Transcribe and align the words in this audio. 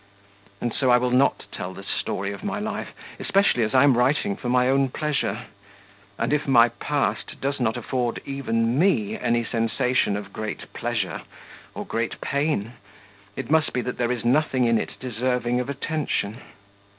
And 0.59 0.73
so 0.73 0.89
I 0.89 0.97
will 0.97 1.11
not 1.11 1.45
tell 1.51 1.75
the 1.75 1.83
story 1.83 2.31
of 2.31 2.43
my 2.43 2.57
life, 2.57 2.87
especially 3.19 3.61
as 3.61 3.75
I 3.75 3.83
am 3.83 3.95
writing 3.95 4.35
for 4.35 4.49
my 4.49 4.67
own 4.67 4.89
pleasure; 4.89 5.41
and 6.17 6.33
if 6.33 6.47
my 6.47 6.69
past 6.69 7.39
does 7.39 7.59
not 7.59 7.77
afford 7.77 8.19
even 8.25 8.79
me 8.79 9.15
any 9.15 9.43
sensation 9.43 10.17
of 10.17 10.33
great 10.33 10.73
pleasure 10.73 11.21
or 11.75 11.85
great 11.85 12.19
pain, 12.19 12.73
it 13.35 13.51
must 13.51 13.73
be 13.73 13.81
that 13.81 13.99
there 13.99 14.11
is 14.11 14.25
nothing 14.25 14.65
in 14.65 14.79
it 14.79 14.99
deserving 14.99 15.59
of 15.59 15.69
attention. 15.69 16.39